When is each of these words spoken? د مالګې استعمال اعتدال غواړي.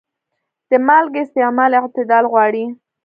د 0.69 0.71
مالګې 0.87 1.21
استعمال 1.23 1.71
اعتدال 1.79 2.23
غواړي. 2.31 2.65